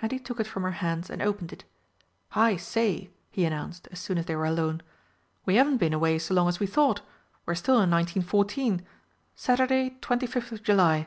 [0.00, 1.62] and he took it from her hands and opened it.
[2.32, 4.82] "I say," he announced as soon as they were alone,
[5.46, 7.00] "we haven't been away so long as we thought.
[7.46, 8.84] We're still in 1914.
[9.36, 11.06] Saturday, twenty fifth of July."